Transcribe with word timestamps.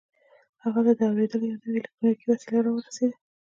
هغه 0.63 0.79
ته 0.85 0.91
د 0.99 1.01
اورېدلو 1.09 1.45
یوه 1.51 1.59
نوې 1.65 1.73
الکټرونیکي 1.79 2.23
وسیله 2.27 2.59
را 2.63 2.71
ورسېده 2.71 3.15